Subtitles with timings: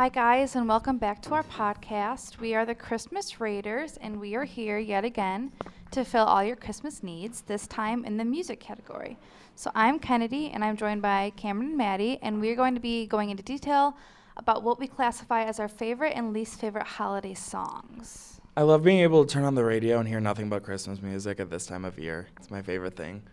[0.00, 2.38] Hi, guys, and welcome back to our podcast.
[2.38, 5.52] We are the Christmas Raiders, and we are here yet again
[5.90, 9.18] to fill all your Christmas needs, this time in the music category.
[9.56, 13.06] So, I'm Kennedy, and I'm joined by Cameron and Maddie, and we're going to be
[13.06, 13.94] going into detail
[14.38, 18.40] about what we classify as our favorite and least favorite holiday songs.
[18.56, 21.40] I love being able to turn on the radio and hear nothing but Christmas music
[21.40, 22.28] at this time of year.
[22.38, 23.24] It's my favorite thing.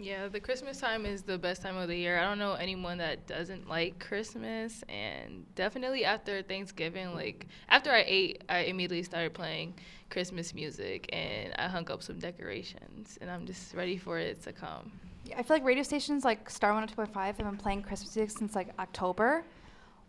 [0.00, 2.20] Yeah, the Christmas time is the best time of the year.
[2.20, 8.04] I don't know anyone that doesn't like Christmas, and definitely after Thanksgiving, like after I
[8.06, 9.74] ate, I immediately started playing
[10.08, 14.52] Christmas music, and I hung up some decorations, and I'm just ready for it to
[14.52, 14.92] come.
[15.36, 18.68] I feel like radio stations like Star 102.5 have been playing Christmas music since like
[18.78, 19.44] October.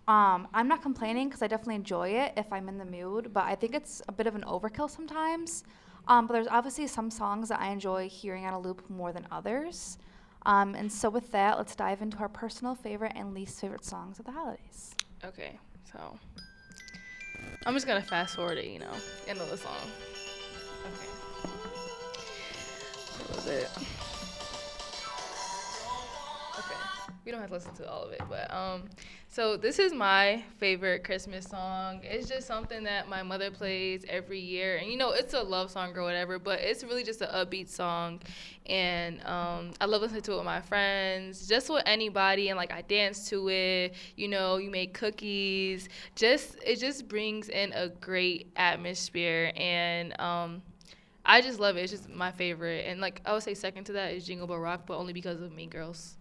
[0.08, 3.46] Um, I'm not complaining because I definitely enjoy it if I'm in the mood, but
[3.46, 5.64] I think it's a bit of an overkill sometimes.
[6.10, 9.28] Um, but there's obviously some songs that I enjoy hearing on a loop more than
[9.32, 10.00] others.
[10.46, 14.18] Um, and so, with that, let's dive into our personal favorite and least favorite songs
[14.18, 14.96] of the holidays.
[15.24, 15.60] Okay,
[15.92, 16.18] so
[17.66, 18.92] I'm just gonna fast forward it, you know,
[19.28, 19.76] end of the song.
[20.86, 21.10] Okay.
[23.20, 23.70] What was it?
[27.30, 28.86] We don't have to listen to all of it, but um,
[29.28, 32.02] so this is my favorite Christmas song.
[32.02, 35.70] It's just something that my mother plays every year, and you know it's a love
[35.70, 38.20] song or whatever, but it's really just an upbeat song,
[38.66, 42.74] and um, I love listening to it with my friends, just with anybody, and like
[42.74, 43.94] I dance to it.
[44.16, 45.88] You know, you make cookies.
[46.16, 50.64] Just it just brings in a great atmosphere, and um,
[51.28, 51.82] I just love it.
[51.82, 54.58] It's just my favorite, and like I would say second to that is Jingle Bell
[54.58, 56.19] Rock, but only because of Mean Girls.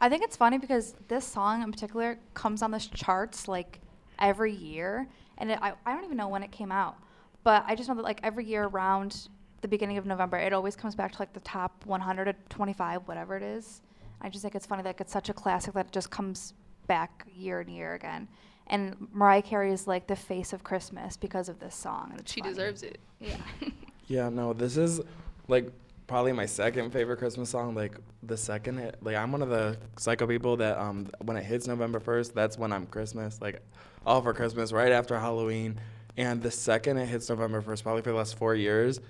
[0.00, 3.80] I think it's funny because this song in particular comes on the charts like
[4.18, 6.96] every year, and it, I I don't even know when it came out,
[7.44, 9.28] but I just know that like every year around
[9.60, 13.02] the beginning of November, it always comes back to like the top 100 to 25,
[13.06, 13.82] whatever it is.
[14.22, 16.54] I just think it's funny that it's such a classic that it just comes
[16.86, 18.26] back year and year again.
[18.68, 22.12] And Mariah Carey is like the face of Christmas because of this song.
[22.16, 22.52] and She funny.
[22.54, 22.98] deserves it.
[23.18, 23.36] Yeah.
[24.06, 25.00] Yeah, no, this is
[25.46, 25.70] like
[26.10, 27.72] probably my second favorite Christmas song.
[27.76, 31.68] Like the second like I'm one of the psycho people that um when it hits
[31.68, 33.62] November 1st, that's when I'm Christmas, like
[34.04, 35.80] all for Christmas, right after Halloween.
[36.16, 39.00] And the second it hits November 1st, probably for the last four years,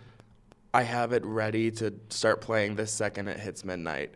[0.74, 4.12] I have it ready to start playing the second it hits midnight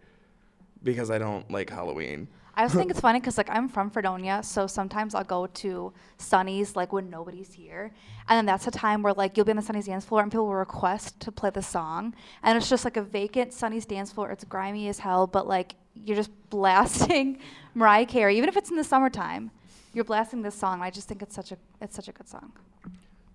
[0.82, 2.28] because I don't like Halloween.
[2.56, 5.92] I also think it's funny because like I'm from Fredonia, so sometimes I'll go to
[6.18, 7.92] Sunny's like when nobody's here,
[8.28, 10.30] and then that's a time where like you'll be on the Sunny's dance floor and
[10.30, 14.12] people will request to play the song, and it's just like a vacant Sunny's dance
[14.12, 14.30] floor.
[14.30, 17.38] It's grimy as hell, but like you're just blasting
[17.74, 19.50] Mariah Carey, even if it's in the summertime.
[19.92, 20.82] You're blasting this song.
[20.82, 22.52] I just think it's such a it's such a good song.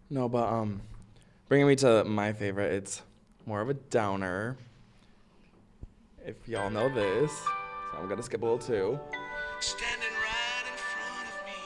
[0.09, 0.81] No, but um,
[1.47, 3.01] bringing me to my favorite, it's
[3.46, 4.57] more of a downer.
[6.25, 7.31] If y'all know this,
[7.99, 8.99] I'm gonna skip a little too.
[9.59, 11.59] Standing right in front of me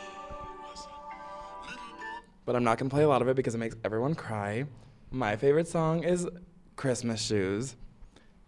[0.67, 2.19] was a.
[2.45, 4.65] But I'm not gonna play a lot of it because it makes everyone cry.
[5.11, 6.27] My favorite song is
[6.75, 7.75] "Christmas Shoes,"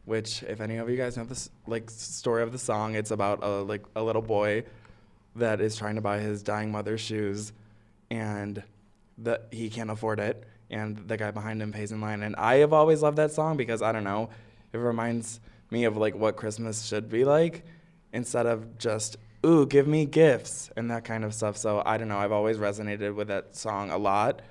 [0.06, 3.44] which, if any of you guys know this like story of the song, it's about
[3.44, 4.64] a like a little boy
[5.36, 7.54] that is trying to buy his dying mother's shoes,
[8.10, 8.64] and
[9.20, 12.24] that he can't afford it, and the guy behind him pays in line.
[12.24, 14.30] And I have always loved that song because I don't know,
[14.74, 15.40] it reminds
[15.72, 17.64] me of like what Christmas should be like,
[18.16, 21.58] instead of just ooh give me gifts and that kind of stuff.
[21.58, 24.42] So I don't know, I've always resonated with that song a lot,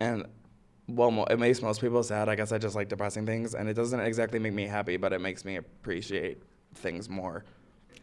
[0.00, 0.26] and
[0.88, 2.28] well, it makes most people sad.
[2.28, 5.12] I guess I just like depressing things, and it doesn't exactly make me happy, but
[5.12, 6.42] it makes me appreciate
[6.74, 7.44] things more.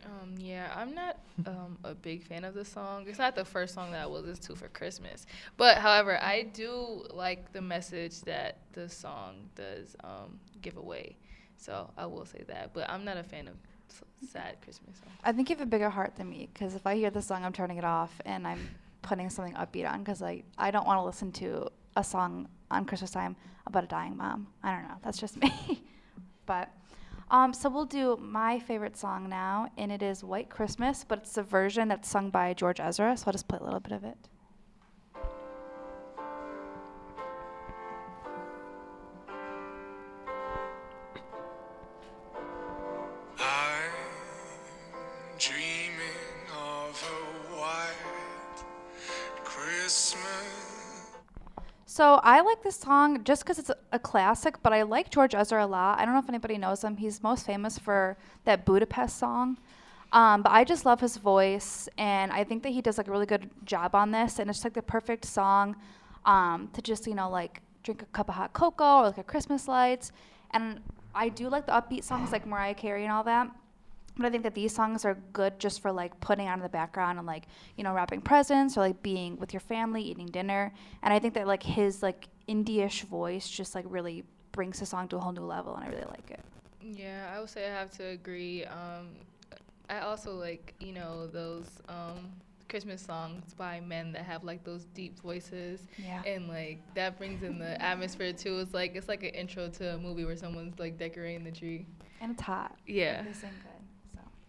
[0.05, 1.17] Um, yeah, I'm not
[1.47, 3.05] um, a big fan of the song.
[3.07, 5.25] It's not the first song that I will listen to for Christmas.
[5.57, 11.15] But however, I do like the message that the song does um, give away.
[11.57, 12.73] So I will say that.
[12.73, 13.55] But I'm not a fan of
[14.31, 15.11] sad Christmas song.
[15.23, 17.45] I think you have a bigger heart than me because if I hear the song,
[17.45, 18.59] I'm turning it off and I'm
[19.01, 22.85] putting something upbeat on because I, I don't want to listen to a song on
[22.85, 23.35] Christmas time
[23.67, 24.47] about a dying mom.
[24.63, 24.95] I don't know.
[25.03, 25.83] That's just me.
[26.45, 26.71] but
[27.31, 31.37] um, so we'll do my favorite song now, and it is White Christmas, but it's
[31.37, 33.17] a version that's sung by George Ezra.
[33.17, 34.17] So I'll just play a little bit of it.
[51.95, 55.63] So I like this song just because it's a, classic, but I like George Ezra
[55.63, 55.97] a lot.
[55.97, 56.97] I don't know if anybody knows him.
[56.97, 59.57] He's most famous for that Budapest song.
[60.11, 63.11] Um, but I just love his voice, and I think that he does like a
[63.11, 64.39] really good job on this.
[64.39, 65.77] And it's like the perfect song
[66.25, 69.23] um, to just you know like drink a cup of hot cocoa or like a
[69.23, 70.11] Christmas lights.
[70.51, 70.81] And
[71.15, 73.49] I do like the upbeat songs like Mariah Carey and all that.
[74.17, 76.69] But I think that these songs are good just for like putting on in the
[76.69, 80.71] background and like, you know, wrapping presents or like being with your family, eating dinner.
[81.03, 85.07] And I think that like his like indie-ish voice just like really brings the song
[85.09, 86.39] to a whole new level and I really like it.
[86.81, 88.63] Yeah, I would say I have to agree.
[88.65, 89.09] Um,
[89.89, 92.31] I also like, you know, those um,
[92.69, 95.87] Christmas songs by men that have like those deep voices.
[95.97, 96.23] Yeah.
[96.25, 98.59] And like that brings in the atmosphere too.
[98.59, 101.85] It's like it's like an intro to a movie where someone's like decorating the tree.
[102.21, 102.75] And it's hot.
[102.87, 103.23] Yeah.
[103.23, 103.71] They sing good.
[103.71, 103.74] So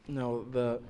[0.09, 0.81] No, the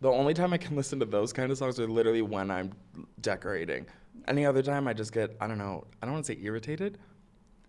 [0.00, 2.72] the only time I can listen to those kind of songs are literally when I'm
[3.20, 3.86] decorating.
[4.28, 5.84] Any other time, I just get I don't know.
[6.02, 6.98] I don't want to say irritated,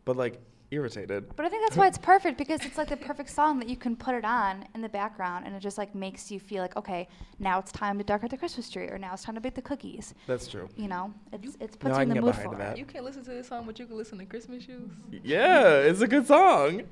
[0.05, 0.39] but like
[0.69, 1.33] irritated.
[1.37, 3.77] But I think that's why it's perfect because it's like the perfect song that you
[3.77, 6.75] can put it on in the background and it just like makes you feel like,
[6.75, 7.07] okay,
[7.39, 9.61] now it's time to decorate the Christmas tree or now it's time to bake the
[9.61, 10.13] cookies.
[10.25, 10.67] That's true.
[10.75, 12.73] You know, it's it's puts I you in can the get mood for that.
[12.73, 12.79] it.
[12.79, 14.89] You can't listen to this song, but you can listen to Christmas Shoes.
[15.23, 16.83] Yeah, it's a good song.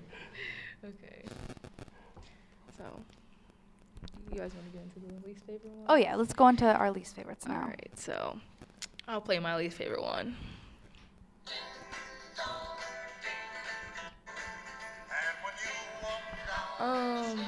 [0.86, 1.24] Okay.
[2.78, 2.84] So,
[4.36, 5.86] you guys want to get into the least favorite one?
[5.88, 7.62] Oh yeah, let's go into our least favorites now.
[7.62, 8.38] All right, so
[9.08, 10.36] I'll play my least favorite one.
[15.08, 15.72] And when you
[16.04, 16.22] walk
[16.80, 17.46] down, Um.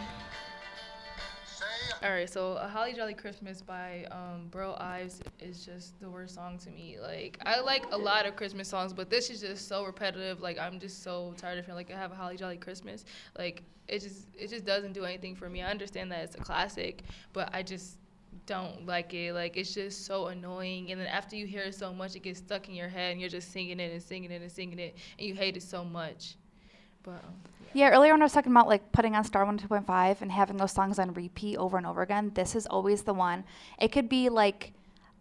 [2.03, 6.35] All right, so "A Holly Jolly Christmas" by um, Burl Ives is just the worst
[6.35, 6.97] song to me.
[7.01, 10.39] Like, I like a lot of Christmas songs, but this is just so repetitive.
[10.41, 13.05] Like, I'm just so tired of feeling like I have a Holly Jolly Christmas.
[13.37, 15.61] Like, it just it just doesn't do anything for me.
[15.63, 17.03] I understand that it's a classic,
[17.33, 17.97] but I just
[18.45, 19.33] don't like it.
[19.33, 20.91] Like, it's just so annoying.
[20.91, 23.21] And then after you hear it so much, it gets stuck in your head, and
[23.21, 25.83] you're just singing it and singing it and singing it, and you hate it so
[25.83, 26.35] much.
[27.07, 27.33] But um,
[27.73, 30.73] Yeah, earlier when I was talking about like putting on Star 102.5 and having those
[30.73, 33.45] songs on repeat over and over again, this is always the one.
[33.79, 34.73] It could be like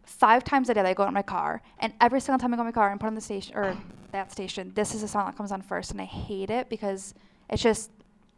[0.02, 2.52] five times a day that I go out in my car, and every single time
[2.52, 3.76] I go in my car and put on the station or
[4.10, 7.14] that station, this is the song that comes on first, and I hate it because
[7.50, 7.90] it's just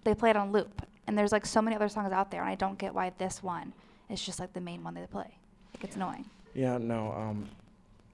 [0.05, 2.51] they play it on loop, and there's like so many other songs out there, and
[2.51, 3.73] I don't get why this one
[4.11, 5.39] is just like the main one they play.
[5.75, 6.27] Like it's annoying.
[6.55, 7.49] Yeah, no, um,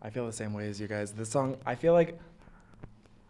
[0.00, 1.12] I feel the same way as you guys.
[1.12, 2.18] This song, I feel like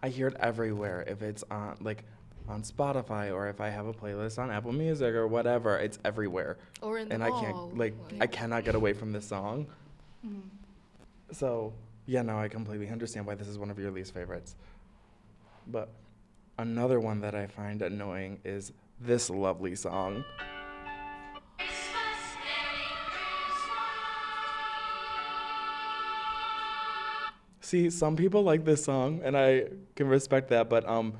[0.05, 1.03] I hear it everywhere.
[1.07, 2.05] If it's on, like,
[2.47, 6.59] on Spotify or if I have a playlist on Apple Music or whatever, it's everywhere.
[6.83, 9.67] or in the and I can't, like, I cannot get away from this song.
[10.27, 10.41] Mm-hmm.
[11.33, 11.73] So,
[12.05, 14.57] yeah, no, I completely understand why this is one of your least favorites.
[15.69, 15.89] But
[16.59, 20.23] another one that I find annoying is this lovely song.
[27.75, 29.65] See, some people like this song, and I
[29.97, 31.15] can respect that, but um,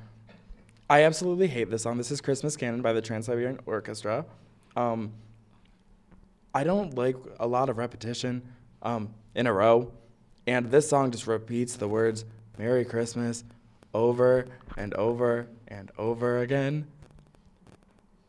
[0.89, 1.97] I absolutely hate this song.
[1.97, 4.23] This is Christmas Canon by the Trans Siberian Orchestra.
[4.77, 5.11] Um,
[6.53, 8.41] I don't like a lot of repetition
[8.83, 9.91] um, in a row,
[10.47, 12.23] and this song just repeats the words
[12.57, 13.43] "Merry Christmas"
[13.93, 14.47] over
[14.77, 16.87] and over and over again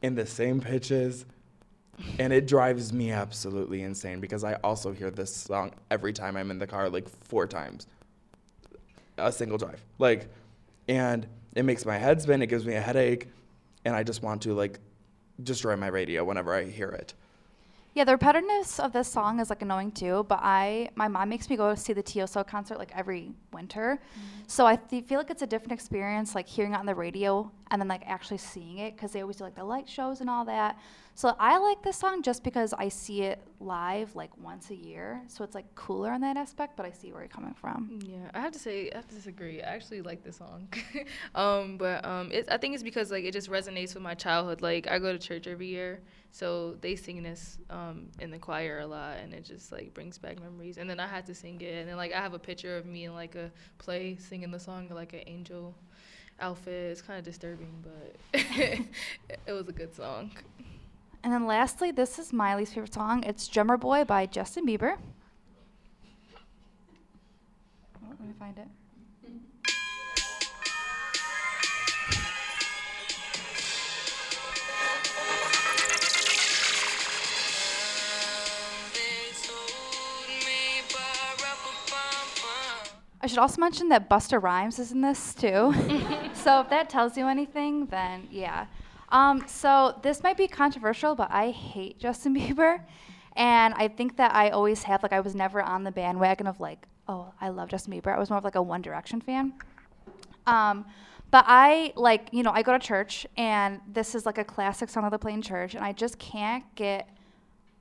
[0.03, 1.27] in the same pitches,
[2.19, 6.51] and it drives me absolutely insane because I also hear this song every time I'm
[6.51, 7.87] in the car, like four times,
[9.19, 10.29] a single drive, like,
[10.89, 12.43] and it makes my head spin.
[12.43, 13.29] It gives me a headache,
[13.85, 14.79] and I just want to like
[15.43, 17.15] destroy my radio whenever I hear it.
[17.95, 20.27] Yeah, the repetitiveness of this song is like annoying too.
[20.29, 24.43] But I, my mom makes me go see the TSO concert like every winter, mm-hmm.
[24.47, 27.51] so I th- feel like it's a different experience, like hearing it on the radio
[27.71, 30.31] and then like actually seeing it because they always do like the light shows and
[30.31, 30.79] all that.
[31.15, 35.23] So I like this song just because I see it live like once a year,
[35.29, 36.77] so it's like cooler in that aspect.
[36.77, 38.01] But I see where you're coming from.
[38.05, 39.63] Yeah, I have to say I have to disagree.
[39.63, 40.69] I actually like this song,
[41.35, 44.61] um, but um, it's, I think it's because like it just resonates with my childhood.
[44.61, 48.81] Like I go to church every year, so they sing this um, in the choir
[48.81, 50.77] a lot, and it just like brings back memories.
[50.77, 52.85] And then I had to sing it, and then like I have a picture of
[52.85, 55.75] me in like a play singing the song like an angel
[56.41, 56.93] outfit.
[56.93, 58.17] It's kind of disturbing, but
[59.47, 60.31] it was a good song.
[61.23, 63.25] And then lastly, this is Miley's favorite song.
[63.25, 64.97] It's "Drummer Boy" by Justin Bieber.
[67.97, 68.69] Oh, let me find it.
[83.27, 85.75] I should also mention that Busta Rhymes is in this too.
[86.33, 88.67] so if that tells you anything, then yeah.
[89.09, 92.83] Um, so this might be controversial, but I hate Justin Bieber,
[93.35, 95.03] and I think that I always have.
[95.03, 98.15] Like I was never on the bandwagon of like, oh, I love Justin Bieber.
[98.15, 99.55] I was more of like a One Direction fan.
[100.47, 100.85] Um,
[101.33, 104.89] but I like, you know, I go to church, and this is like a classic
[104.89, 107.09] song of the Plain church, and I just can't get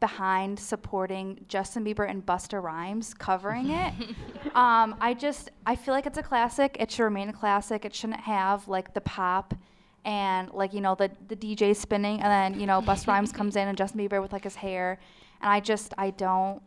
[0.05, 3.91] behind supporting Justin Bieber and Busta Rhymes covering it.
[4.55, 6.77] um, I just I feel like it's a classic.
[6.79, 7.85] It should remain a classic.
[7.85, 9.55] It shouldn't have like the pop
[10.03, 13.55] and like you know the the DJ spinning, and then you know Busta Rhymes comes
[13.55, 14.99] in and Justin Bieber with like his hair,
[15.41, 16.61] and I just I don't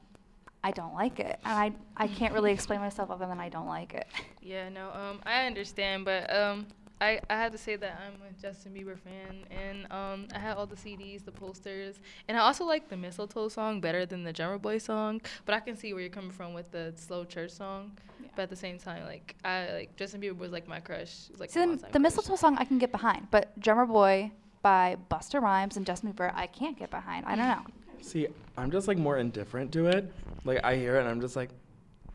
[0.64, 3.68] I don't like it, and I I can't really explain myself other than I don't
[3.68, 4.08] like it.
[4.42, 6.66] Yeah, no, um, I understand, but um,
[7.00, 10.56] I, I have to say that I'm a Justin Bieber fan, and um, I had
[10.56, 14.32] all the CDs, the posters, and I also like the Mistletoe song better than the
[14.32, 15.20] Drummer Boy song.
[15.46, 17.92] But I can see where you're coming from with the slow church song.
[18.20, 18.28] Yeah.
[18.34, 21.26] But at the same time, like I like Justin Bieber was like my crush.
[21.26, 22.02] He was, like See, the, the crush.
[22.02, 26.32] mistletoe song I can get behind, but Drummer Boy by Busta Rhymes and Justin Bieber
[26.34, 27.26] I can't get behind.
[27.26, 27.62] I don't know.
[28.00, 28.26] See,
[28.56, 30.12] I'm just like more indifferent to it.
[30.44, 31.50] Like I hear it and I'm just like,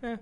[0.04, 0.18] eh.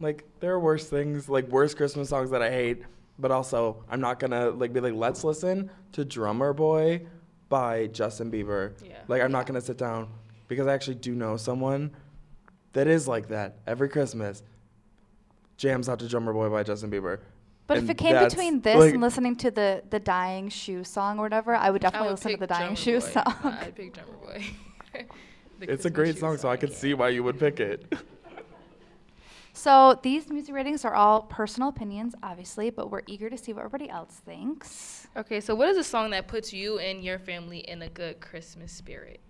[0.00, 2.82] Like there are worse things, like worse Christmas songs that I hate,
[3.18, 7.06] but also I'm not gonna like be like, let's listen to Drummer Boy
[7.48, 8.72] by Justin Bieber.
[8.84, 8.98] Yeah.
[9.08, 10.08] Like I'm not gonna sit down
[10.48, 11.90] because I actually do know someone
[12.72, 14.42] that is like that every Christmas.
[15.56, 17.18] Jams out to Drummer Boy by Justin Bieber.
[17.66, 21.18] But if it came between this like- and listening to the the Dying Shoe song
[21.18, 23.06] or whatever, I would I definitely would listen to the Dying Drummer Shoe Boy.
[23.06, 23.34] song.
[23.60, 24.44] I'd pick Drummer Boy.
[25.60, 26.76] The It's a great shoe song, so I could yeah.
[26.76, 27.92] see why you would pick it.
[29.58, 33.64] So these music ratings are all personal opinions, obviously, but we're eager to see what
[33.64, 35.08] everybody else thinks.
[35.16, 38.20] Okay, so what is a song that puts you and your family in a good
[38.20, 39.20] Christmas spirit?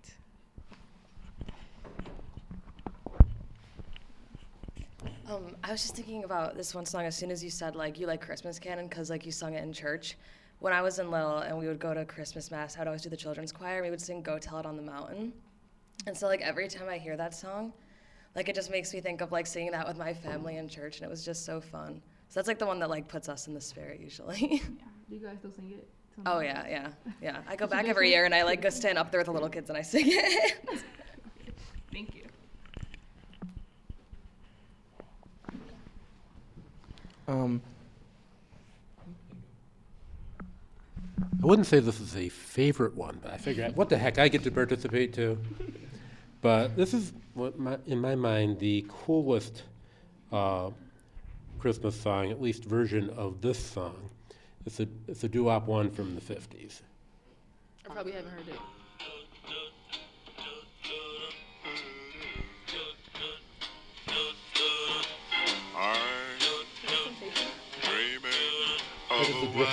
[5.27, 7.99] Um, I was just thinking about this one song as soon as you said like
[7.99, 10.15] you like Christmas canon because like you sung it in church.
[10.59, 13.01] When I was in little and we would go to Christmas mass, I would always
[13.01, 13.77] do the children's choir.
[13.77, 15.33] and We would sing "Go Tell It on the Mountain,"
[16.05, 17.73] and so like every time I hear that song,
[18.35, 20.97] like it just makes me think of like singing that with my family in church,
[20.97, 22.01] and it was just so fun.
[22.29, 24.37] So that's like the one that like puts us in the spirit usually.
[24.39, 24.59] yeah.
[25.09, 25.87] Do you guys still sing it?
[26.25, 26.89] oh yeah, yeah,
[27.21, 27.37] yeah.
[27.47, 29.49] I go back every year and I like go stand up there with the little
[29.49, 30.57] kids and I sing it.
[31.91, 32.25] Thank you.
[37.27, 37.61] Um,
[41.41, 44.27] I wouldn't say this is a favorite one, but I figure, what the heck, I
[44.27, 45.37] get to participate too.
[46.41, 49.63] But this is, what my, in my mind, the coolest
[50.31, 50.69] uh,
[51.59, 54.09] Christmas song, at least version of this song.
[54.65, 56.81] It's a, it's a doo-wop one from the 50s.
[57.85, 58.59] I probably haven't heard it.
[65.75, 65.95] Are
[67.81, 68.31] dreaming
[69.11, 69.67] of a white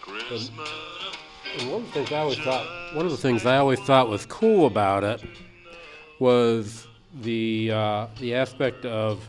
[0.00, 0.79] Christmas.
[1.58, 4.24] One of the things I always thought, one of the things I always thought was
[4.24, 5.20] cool about it
[6.20, 6.86] was
[7.22, 9.26] the uh, the aspect of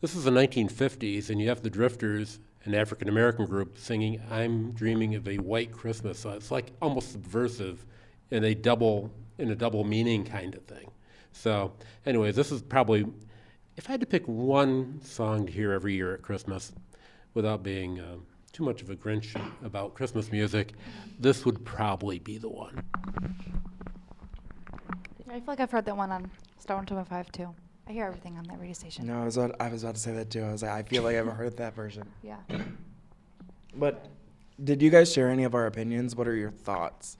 [0.00, 4.72] this is the 1950s, and you have the Drifters, an African American group, singing "I'm
[4.72, 7.86] Dreaming of a White Christmas." So it's like almost subversive,
[8.32, 10.90] in a double in a double meaning kind of thing.
[11.30, 11.72] So,
[12.04, 13.06] anyways, this is probably
[13.76, 16.72] if I had to pick one song to hear every year at Christmas,
[17.34, 20.72] without being um, too much of a Grinch about Christmas music,
[21.18, 22.82] this would probably be the one.
[25.28, 27.54] I feel like I've heard that one on Star 125 too.
[27.88, 29.06] I hear everything on that radio station.
[29.06, 30.42] no, I was about, I was about to say that too.
[30.42, 32.06] I was like, I feel like I've heard that version.
[32.22, 32.36] Yeah.
[33.74, 34.06] But
[34.62, 36.16] did you guys share any of our opinions?
[36.16, 37.16] What are your thoughts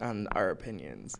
[0.00, 1.16] on our opinions?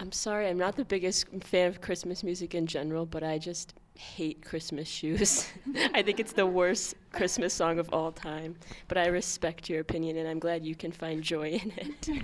[0.00, 3.74] I'm sorry, I'm not the biggest fan of Christmas music in general, but I just
[3.94, 5.46] hate Christmas shoes.
[5.94, 8.56] I think it's the worst Christmas song of all time.
[8.88, 12.08] But I respect your opinion, and I'm glad you can find joy in it.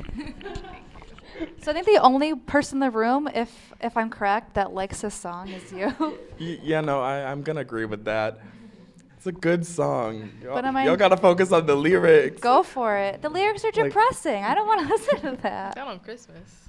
[1.60, 3.50] So I think the only person in the room, if
[3.82, 5.92] if I'm correct, that likes this song is you.
[6.40, 8.38] Y- yeah, no, I, I'm gonna agree with that.
[9.18, 10.30] It's a good song.
[10.42, 12.40] Y'all, But am I- y'all gotta focus on the lyrics.
[12.40, 13.20] Go for it.
[13.20, 14.44] The lyrics are Like- depressing.
[14.44, 15.76] I don't want to listen to that.
[15.76, 16.65] Not on Christmas.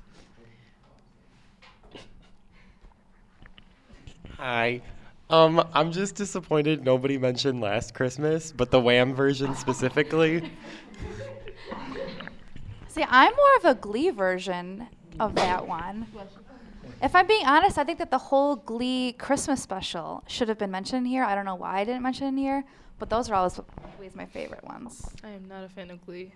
[4.37, 4.81] Hi.
[5.31, 10.51] Um, I'm just disappointed nobody mentioned Last Christmas, but the Wham version specifically.
[12.87, 14.87] See, I'm more of a Glee version
[15.19, 16.05] of that one.
[17.01, 20.71] If I'm being honest, I think that the whole Glee Christmas special should have been
[20.71, 21.23] mentioned here.
[21.23, 22.63] I don't know why I didn't mention it here,
[22.99, 23.59] but those are always,
[23.95, 25.03] always my favorite ones.
[25.23, 26.31] I am not a fan of Glee.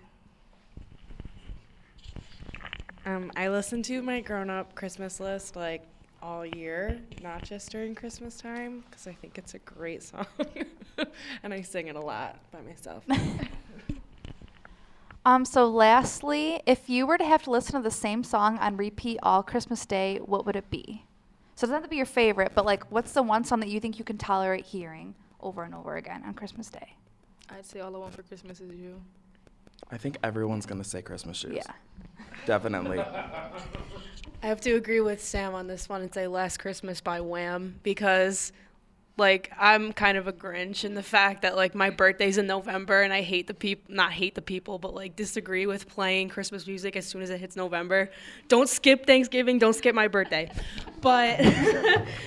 [3.06, 5.82] Um, I listen to my grown-up Christmas list like
[6.22, 10.26] all year, not just during Christmas time, because I think it's a great song,
[11.42, 13.04] and I sing it a lot by myself.
[15.24, 18.76] Um, so lastly, if you were to have to listen to the same song on
[18.76, 21.04] repeat all Christmas Day, what would it be?
[21.54, 23.68] So it doesn't have to be your favorite, but like, what's the one song that
[23.68, 26.96] you think you can tolerate hearing over and over again on Christmas Day?
[27.50, 29.00] I'd say all I want for Christmas is you.
[29.90, 31.54] I think everyone's gonna say Christmas shoes.
[31.56, 31.72] Yeah.
[32.46, 32.98] Definitely.
[32.98, 37.78] I have to agree with Sam on this one and say Last Christmas by Wham
[37.82, 38.52] because
[39.16, 43.02] like I'm kind of a Grinch in the fact that like my birthday's in November
[43.02, 46.66] and I hate the people not hate the people but like disagree with playing Christmas
[46.66, 48.10] music as soon as it hits November.
[48.48, 50.50] Don't skip Thanksgiving, don't skip my birthday.
[51.00, 51.40] But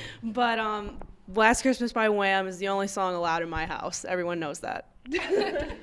[0.23, 0.97] but um
[1.33, 4.05] Last Christmas by Wham is the only song allowed in my house.
[4.05, 4.89] Everyone knows that.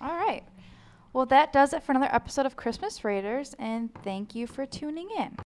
[0.00, 0.44] All right.
[1.12, 5.08] Well, that does it for another episode of Christmas Raiders, and thank you for tuning
[5.18, 5.36] in.